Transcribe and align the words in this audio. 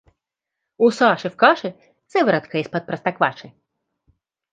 У 0.79 0.87
Саши 0.99 1.29
в 1.29 1.35
каше 1.35 1.75
Сыворотка 2.07 2.57
из-под 2.57 2.87
простокваши. 2.87 3.53